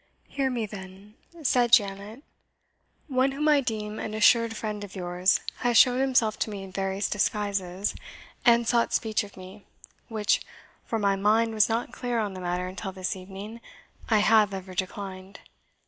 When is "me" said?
0.49-0.65, 6.49-6.63, 9.37-9.67